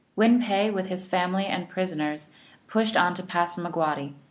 Win 0.15 0.41
pe 0.41 0.71
with 0.71 0.87
his 0.87 1.05
family 1.05 1.45
and 1.45 1.69
prisoners 1.69 2.31
pushed 2.67 2.97
on 2.97 3.13
to 3.13 3.21
Passanioogwaddy 3.21 4.07
(M.) 4.07 4.15